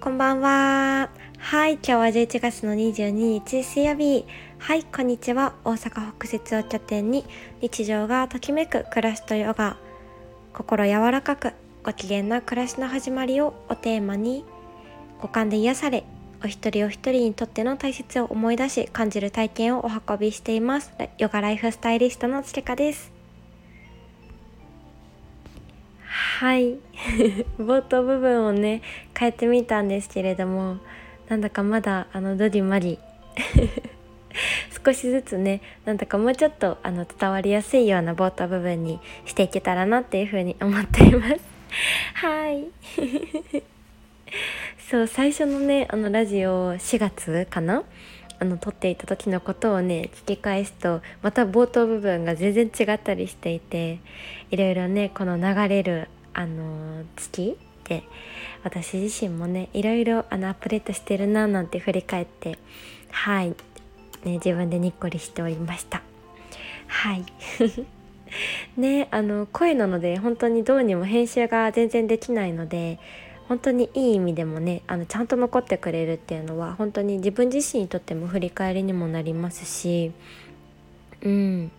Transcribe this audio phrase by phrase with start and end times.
[0.00, 1.08] こんばんは。
[1.38, 4.26] はい、今日は11月の22日水曜日。
[4.58, 5.54] はい、こんにちは。
[5.64, 7.24] 大阪北節を拠点に
[7.62, 9.78] 日常がときめく暮らしとヨガ。
[10.52, 11.52] 心柔らかく
[11.82, 14.44] ご機嫌な暮らしの始まりをおテーマに
[15.22, 16.04] 五感で癒され
[16.44, 23.19] お一人お一人にとっての大切を思い出し感じる体験をお運びしていますヨガライフスタイリストのつけかです
[26.40, 26.78] はい。
[27.60, 28.80] 冒頭部分をね
[29.14, 30.78] 変えてみたんですけれども
[31.28, 32.98] なんだかまだあのドディマリ
[34.82, 41.36] 少しずつねなんだかもうちょっとあの伝わりやすいような冒頭部分にしていけたらなっていうふうに思っています。
[42.14, 42.64] はい。
[44.88, 47.84] そう最初のねあのラジオ4月かな？
[48.38, 53.98] あの撮っていた時のことをね聞き返すとまた冒頭部分が全然違ったりしていて
[54.50, 58.04] いろいろねこの流れるあの月で
[58.62, 62.58] 私自身もねいろいろあのアップデートしてるななんて振り返って
[63.10, 63.54] はい。
[64.24, 66.02] ね、自分でにっこりしておりました。
[66.86, 67.24] はい。
[68.76, 73.00] ねあの声なので本当にどうにも編集が全然できないので
[73.48, 80.12] 本当にいい意味でもねあのちゃんと残ってくれるっていうのは本当に自分自身にとっても振り返りにもなりますし
[81.22, 81.70] うん。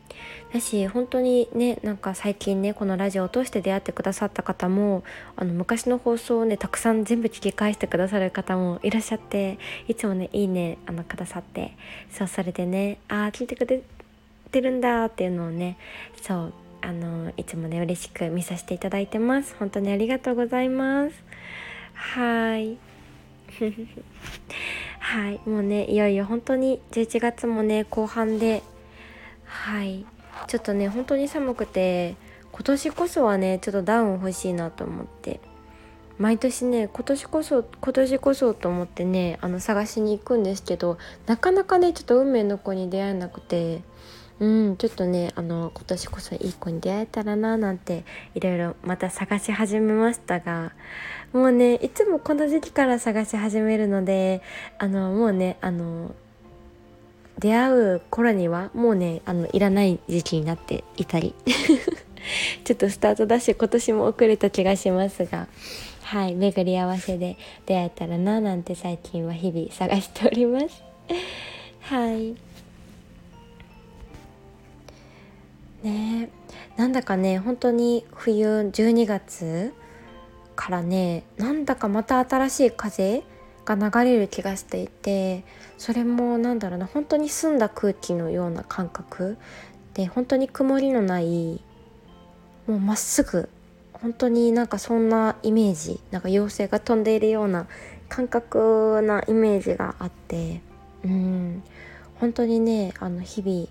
[0.53, 5.03] だし本当にねなんか最近ねこのラジオを通して出会ってくださった方も
[5.37, 11.75] あの昔の放送をねたくさん全部聞き返してくださる方もいらっしゃっていつもねいいねあのくださって
[12.11, 13.81] そうそれでねああ聞いてくれ
[14.51, 15.77] てるんだっていうのをね
[16.21, 19.55] そうあのいつもね嬉しく見させていただいてます。
[19.59, 21.15] 本当にありがとうございます。
[21.93, 22.77] はい。
[24.99, 25.39] はい。
[25.47, 28.63] もうねいよいよ本当に11月もね後半で
[29.51, 30.05] はい。
[30.47, 32.15] ちょっとね本当に寒くて
[32.51, 35.39] 今年こそはねちょっとダウン欲しいなと思って。
[36.17, 43.81] 毎年ね今年こそ今年こそと思ってねあの探しに行くんですけどなかなかねちょっと運命の子に出会えなくて
[44.39, 48.03] うんちょっとねあの今年こそいい子に出会えたらななんて
[48.35, 50.73] いろいろまた探し始めましたが
[51.33, 54.43] もうねいつもこの時期から探し始めるので
[54.77, 56.13] あのもうねあの
[57.41, 61.35] 出会う頃にはもうねあのいらない時期になっていたり。
[62.63, 65.47] ちょっとスタートダッシュ今年も遅れた気がしますが。
[66.03, 70.83] はい巡り合わせで出会えたらななんて最近は日々探しております。
[71.81, 72.35] はい。
[75.83, 76.29] ね
[76.77, 79.73] なんだかね本当に冬12月
[80.55, 83.23] からねなんだかまた新しい風
[83.65, 85.43] が流れる気がしていて。
[85.81, 89.39] それもなんだろうな本当に澄んだ空気のような感覚。
[89.95, 91.59] で本当に曇りのない
[92.67, 93.49] もうまっすぐ
[93.91, 97.65] 本当になんかそんなイメージなんか妖精が飛んでいるような
[98.09, 100.61] 感覚なイメージがあって
[101.03, 101.63] うん。
[102.19, 103.67] 本当にねあの日々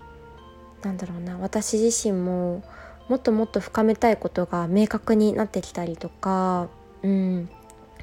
[0.83, 2.61] なんだろうな私自身も
[3.07, 6.67] もっともっと深めたいことが明確になってきたりとか
[7.03, 7.49] うん。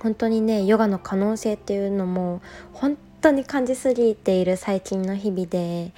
[0.01, 2.41] 本当にねヨガの可能性っていうのも
[2.73, 2.97] 本
[3.29, 5.93] 当に感じすぎている最近の日々で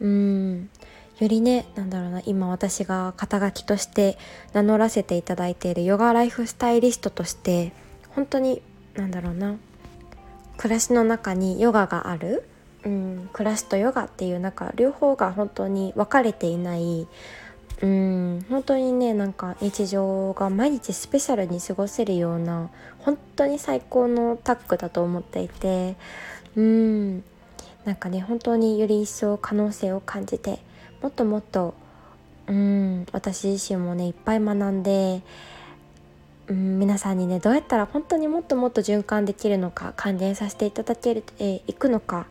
[0.00, 0.70] うん
[1.18, 4.16] よりねなんだろうな今私が肩書きとして
[4.54, 7.72] 名乗らせていただいているヨガライフスタイリストとして
[8.10, 8.62] 本当に
[8.94, 9.56] なんだろうな
[10.56, 12.48] 暮らしの中にヨガがある、
[12.84, 17.06] うん、暮らしとヨガっていう中両方が本当に分かれていない
[17.82, 25.96] うん本当にねなんか日常が毎日スペシャルに過ごせるような本当に最高のタッグだと思っていて
[26.56, 27.24] うん。
[27.84, 30.60] なんかね本当により一層可能性を感じて
[31.02, 31.74] もっともっと
[32.46, 35.22] うん私自身もねいっぱい学んで
[36.46, 42.26] うん皆さんにねどうやったら本当にもっともっと循環できるのか還元させていただける、えー、いくのか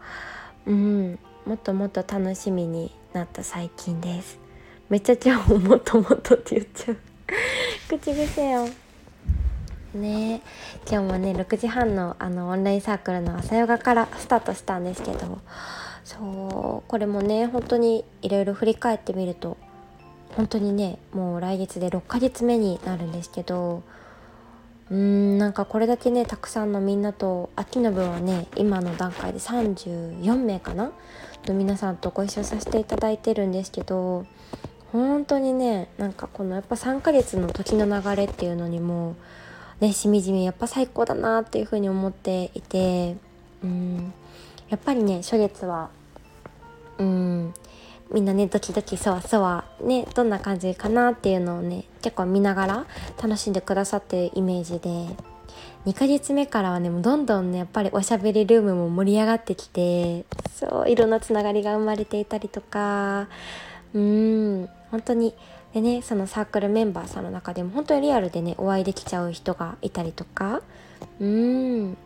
[0.65, 4.39] うんもっともっと楽しみになった最近です。
[4.89, 6.97] めっちゃ今日もっともっとって言っちゃう。
[7.89, 8.67] 口癖よ。
[9.93, 10.41] ね。
[10.89, 15.39] 今日もね6時半のあのオンラインサークルの朝ヨガからスタートしたんですけど
[16.03, 19.57] そうこれもね本当にいろいろ振り返ってみると
[20.35, 23.83] 本当にねもう来月で6ヶ月目になるんですけど
[24.89, 30.91] うーんなんかこれだけねたくさんのみんなと秋の分はね今の段階で34名かな
[31.45, 34.25] の皆さんとご一緒させていただいてるんですけど
[34.91, 39.15] 本当にねなんかこのやっぱ3ヶ月の時の流れっていうのにも
[39.81, 43.17] ねしみじみやっぱ最高だなっていうふうに思っていて
[43.63, 44.13] うん。
[44.69, 45.89] やっぱりね初月は
[46.97, 47.53] うん。
[48.11, 52.85] みんなねドキドキそわそわねどんな感じかなっていうのをね結構見ながら
[53.21, 54.89] 楽しんでくださってるイメージで
[55.85, 63.27] 2ヶ月目からはねもうどんどんねやっぱりおしゃべりルームも盛り上がってきてそういろんなつながりが生まれていたりとか
[63.93, 64.69] うん。
[64.91, 65.33] 本当に
[65.73, 70.61] でねそのサークルメンバーさんの中でも本当にリアルでねお会いできちゃう人がいたりとか。
[71.19, 71.97] うん。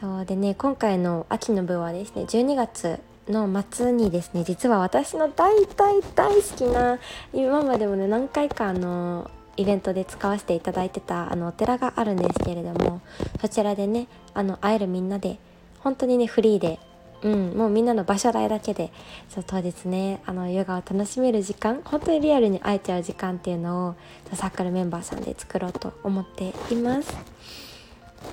[0.00, 6.98] そうでね今回の秋の部はですね12月の末にですね実は私の大大大好きな
[7.34, 13.02] 今までもね何回かあのイベントで使わせていただいてたあのお寺があるんですけれども
[13.42, 15.38] そちらでねあの会えるみんなで
[15.80, 16.78] 本当にねフリーで
[17.22, 18.90] うん、もうみんなの場所代だけで
[19.28, 23.94] そう当日ねあのヨガを楽しめる時間本当にリアルに会えちゃう時間っていうのを
[24.34, 27.14] サークルメンバーさんで作ろうと思っています。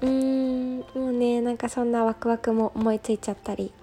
[0.01, 3.73] うーんもうねなんかそんなワクワクも思いついちゃったり。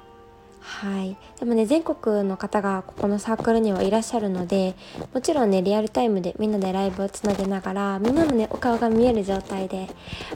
[0.61, 1.19] はい。
[1.39, 4.75] でもね全国の方がここのサークルにはいらっしゃるので
[5.12, 9.89] もちろんねリアルタイムでみんなでライブをつなげながらみんなのねお顔が見える状態で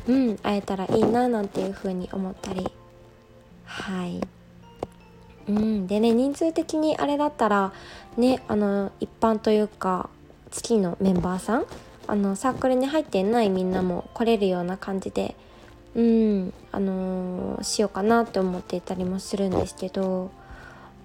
[0.06, 2.70] うん会えたらいいななんていう風に思ったり。
[3.64, 4.20] はい。
[5.48, 5.86] うん。
[5.86, 7.72] でね人数的にあれだったら
[8.16, 10.10] ねあの一般というか
[10.50, 11.66] 月のメンバーさん
[12.06, 15.34] あのサークルに入ってないみんなも来れるような感じで
[15.94, 20.30] うんあのー、しようかなって思っていたりもするんですけど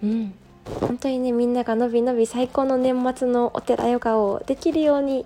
[0.01, 0.33] うん。
[0.79, 5.25] 本当にねみんながのびのび最高の年末のお寺ヨガをできるように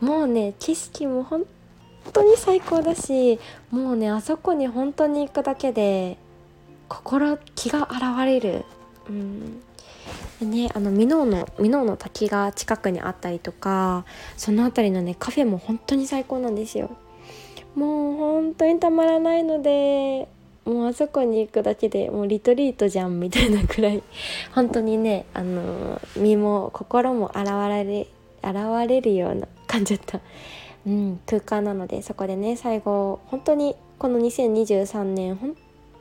[0.00, 1.44] もうね景色も本
[2.12, 3.40] 当に最高だし
[3.70, 6.18] もうねあそこに本当に行くだけで
[6.88, 8.64] 心気が現れる。
[9.08, 9.62] うん
[10.40, 14.04] でね、あの箕面の箕面の滝が近くにあったりとか
[14.36, 16.90] その辺りのねカフェも本当に最高なんですよ。
[17.74, 20.28] もう本当にたまらないので
[20.64, 24.02] もうあそこに行くだけでもうリトリートじゃんみたいなくらい
[24.52, 27.46] 本当にねあの身も心も現
[27.86, 28.06] れ
[28.42, 30.20] 現れるような感じだった、
[30.86, 35.56] うん、空間なのでそこでね最後本当にこの2023年本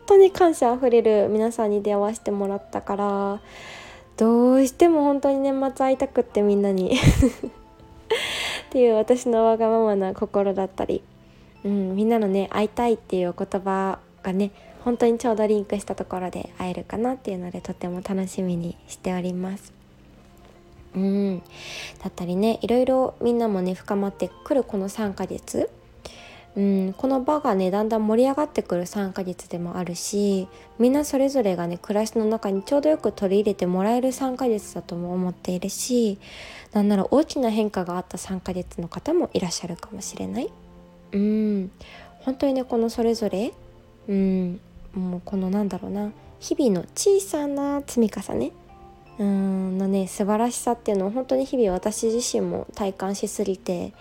[0.06, 3.42] 当に感謝あふれる皆さんに出会わせてもらったから
[4.18, 6.96] どうしても本当に年末会いたくってみんなに。
[8.68, 11.02] っていう私のわがままな心だったり。
[11.64, 14.52] うん、みんなのね会いたいっていう言葉がね
[14.84, 19.74] 本当にちょうどリンクしたところで会えるかなっていうのでとても楽しみにしております。
[20.96, 25.70] うん、だったりねいろいろみんなもね深まってくるこの3ヶ月、
[26.56, 30.48] うん、この場がねだんだん盛り上がってくる3ヶ月でもあるし
[30.80, 36.18] みんなそれぞれがね暮らしの中にちょうどよく取り入れてもらえる3ヶ月だとも思っているし
[36.72, 40.50] なんなら大きな変化があった3ヶ月の方もいらっしゃるかもしれない。
[41.12, 41.72] うん
[42.22, 43.54] 本当にねこのそれぞれ
[44.08, 44.60] うん
[44.94, 48.52] もうこのなんだろうな日々の小さな積み重ね
[49.20, 53.94] うんのね素晴らしさっていうのを本当に日々私自身も体感しすぎて、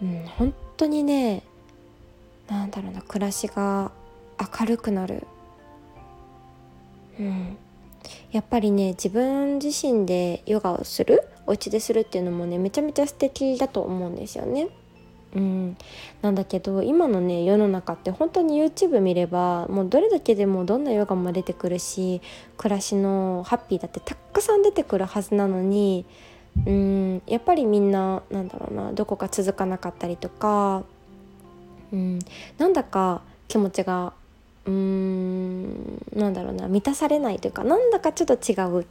[0.00, 1.42] うん、本当にね
[2.48, 3.90] なんだろうな暮らしが
[4.60, 5.26] 明るくなる、
[7.18, 7.56] うん、
[8.30, 11.22] やっぱりね自分自身でヨガをする？
[11.46, 14.68] お家でするっていうのもねめちゃめちゃ素敵だと思うんですよね。
[15.34, 15.76] うん、
[16.20, 22.20] なんだけど今のね世の中って本当に YouTube 見ればもうどれだけでもどんなヨガも出てくるし
[22.58, 26.04] 暮らしのハッピーだってたくさん出てくるはずなのに
[26.66, 27.22] うん。
[27.26, 30.84] やっぱりみんななんだろうなどこか続かなかったりとか
[31.92, 32.18] うん
[32.58, 34.12] なんだか気持ちが
[34.64, 38.86] うーんなんだろうな満たされないというかなんだかちょっと違う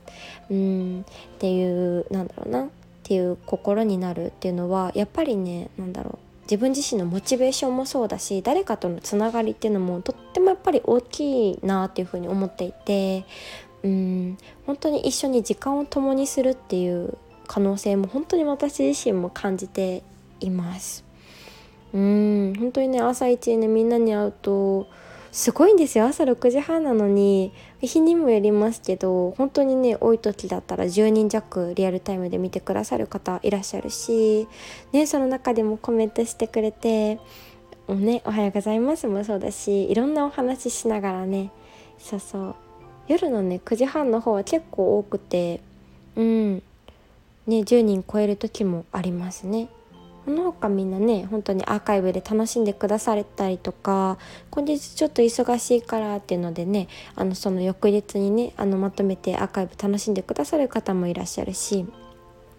[0.49, 2.67] うんっていうなんだろうなっ
[3.03, 13.25] ていう心になるっていうのはやっぱりねなんだろう自分自身のモチベーションもそうだし誰かとのつながりっていうのもとってもやっぱり大きいなっていうふうに思っていて
[13.83, 17.17] うん本当に一緒に時間を共にするっていう
[17.47, 20.03] 可能性も本当に私自身も感じて
[20.39, 21.10] います。
[21.93, 24.87] うん本当にね朝一ねみんなに会うと
[25.31, 26.05] すごいんですよ。
[26.05, 34.47] 朝6時半なのに日にもよりますけど本当にね多い時だったら10人弱リアルタイムで見てくださる方いらっしゃるし、
[34.91, 37.19] ね、その中でもコメントしてくれて
[37.87, 41.49] 「お,、ね、おはようございます」もそうだしいろんなお話ししながらね
[41.97, 42.55] そうそう。
[43.07, 45.61] 夜のね9時半の方は結構多くて
[46.15, 46.55] うん。
[47.47, 49.69] ね10人超える時もありますね。
[50.25, 54.17] この他みんなね本当にアーカイブで楽しんでくだされたりとか
[54.51, 61.85] 今日ちょっと忙しいからっていうのでねあのその翌日にねあのまとめてアーカイブ楽しんでくださる方もいらっしゃるし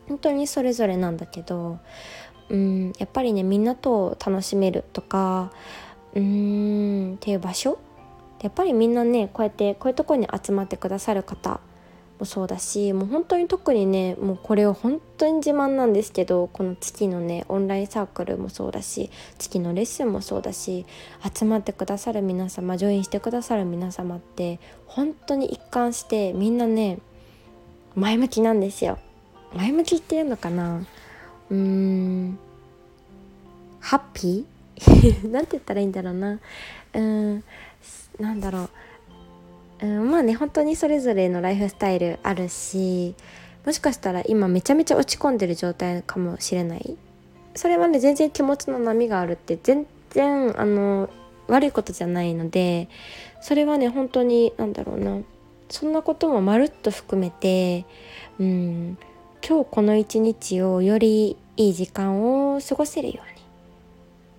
[0.08, 1.78] 本当にそれぞれなんだけど
[2.48, 5.52] うんやっぱりねみんなと楽しめるとか
[6.14, 7.78] うーんっていう場所
[8.42, 11.60] やっぱりみんなねこうやってこういうとこに集まってくださる方
[12.18, 20.86] もそうだしもう本当に特にねもうこれは本当に自慢なんですけどこの月のねオンラインサークルもそうだし月のレッスンもそうだし
[21.36, 26.98] 集まってくださる皆様ジョインしてくださる皆様って本当に一貫してみんなね
[27.94, 28.98] 前向きなんですよ。
[29.54, 30.78] 前向きっていうのかな。
[31.50, 32.38] うーん
[33.80, 35.28] ハッピー？
[35.30, 36.40] なんて言ったらいいんだろうな。
[36.94, 37.44] うん
[38.18, 38.70] なんだろう。
[39.82, 43.14] うん、まあね本当にそれぞれのライフスタイルあるし
[43.66, 46.96] もしかしたら今めちゃめちゃ落ち込んでる状態かもしれない。
[47.54, 51.10] それはね全然気持ちの波があるって全然あの
[51.48, 52.88] 悪いことじゃないので
[53.42, 55.18] それはね本当に何だろうな。
[55.68, 57.86] そんなこともまるっと含めて
[58.38, 58.98] うん
[59.46, 63.31] 今日この一日をよりいい時間を過ごせるように。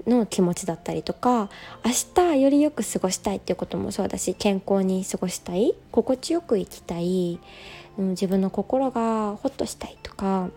[0.08, 1.50] の気持ちだったりとか
[1.86, 1.92] 明
[2.34, 7.40] 日よりよく過ごしたいっていうこともそうだし健康に過ごしたい心地よく生きたい、
[7.98, 10.50] 自分の心がホッとしたいとか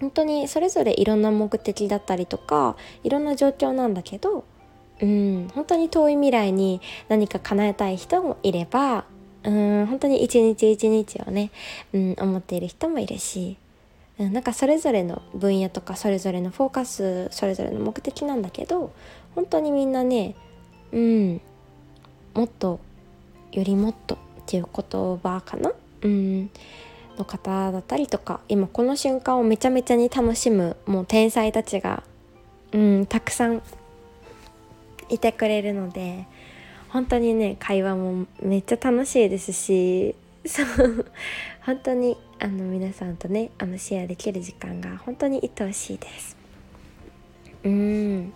[0.00, 4.44] 本当にそれぞれいろんな目的だったりとかいろんな状況なんだけど、
[5.00, 9.04] うん、本当に遠い未来に何か叶えたい人もいれば、
[9.44, 11.50] うん、本当に一日一日をね、
[11.92, 13.56] うん、思っている人もいるし、
[14.18, 18.92] なんかそれぞれの分野とかそれぞれのフォーカスそれぞれの目的なんだけど
[19.34, 20.34] 本当にみんなね
[20.92, 21.40] うん
[22.34, 22.80] もっと
[23.52, 25.72] よりもっとっていう言葉かな？
[26.02, 26.50] うん
[27.18, 32.02] の方だったりとか今この瞬間をめちゃめちゃに楽しむもう天才たちが
[32.72, 33.62] うんたくさん
[35.08, 36.26] いてくれるので
[36.88, 40.14] 本当にね会話もめっちゃ楽しいですし
[40.46, 41.06] そう
[41.62, 46.36] 本当にあの皆さんとねあのシェアできる時間が本当に愛おしいです。
[47.64, 48.32] うん。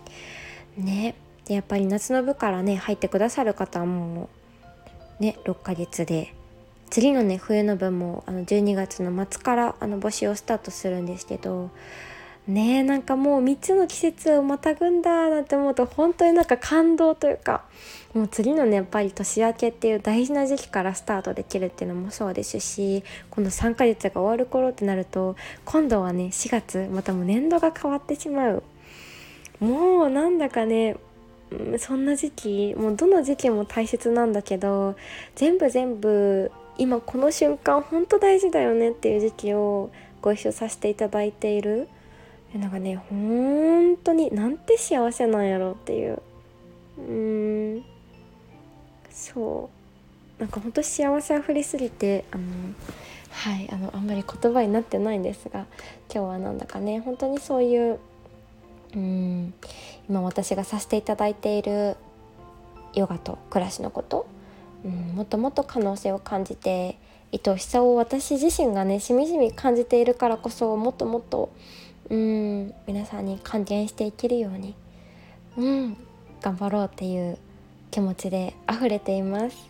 [0.77, 1.15] ね。
[1.47, 4.29] やっぱり夏の部からね入ってくださる方はも
[5.19, 6.33] うね6ヶ月で。
[6.89, 11.71] 次のね冬の部もあの12月の末からあの募集をスタートするんですけど
[12.47, 17.63] ねえなんかもう3つの季節をまたぐんだなんて思うと本当になんか感動というか
[18.13, 28.63] もう次のねやっぱり年明けっていう大事な時期からスタートできるっていうのもそうですしこの3ヶ月が終わる頃ってなると今度はね4月またもう年度が変わってしまう。
[29.59, 30.97] もうなんだかね
[31.77, 34.95] そんな時期もうどの時期も大切なんだけど
[35.35, 41.87] 全部全部今この瞬間本当大事だよねっていう時期をご一緒させていただいている
[42.59, 46.21] なんかね本当になんて幸せなんやろっていう。
[46.97, 47.83] うん。
[49.09, 49.69] そ
[50.39, 50.41] う。
[50.41, 52.43] なんか本当幸せあふれすぎてあの
[53.29, 55.67] はいあのあんまり言葉になってないんですが
[56.11, 57.99] 今日はなんだかね本当にそういう
[58.95, 59.53] うん
[60.09, 61.95] 今私がさせていただいている
[62.95, 64.25] ヨガと暮らしのこと、
[64.83, 66.97] うん、もっともっと可能性を感じて
[67.31, 71.51] 愛おしさを私自身がねしみじみ感じているからこそもっともっと
[72.09, 74.75] うん皆さんに還元していけるように
[75.57, 75.97] うん
[76.41, 77.37] 頑張ろうっていう
[77.91, 79.69] 気持ちで溢れています。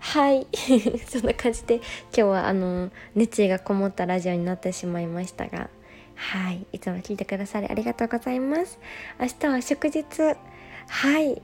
[0.00, 0.46] はい。
[1.08, 5.70] そんな感じで今日はあの熱意がこもったラジオになってしまいましたが
[6.16, 6.66] はい。
[6.72, 8.78] いつも聞いてくださりありがとうございます。
[9.20, 10.04] 明日は祝日。
[10.88, 11.42] はい。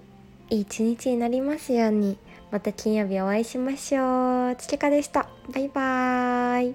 [0.51, 2.19] いい一日になりますように。
[2.51, 4.57] また金曜日お会いしましょう。
[4.57, 5.29] つけかでした。
[5.53, 6.71] バイバー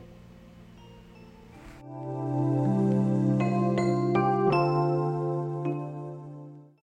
[2.75, 2.76] イ。